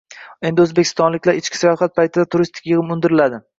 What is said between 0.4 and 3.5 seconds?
Endi o‘zbekistonliklardan ichki sayohat paytida turistik yig‘im undiriladi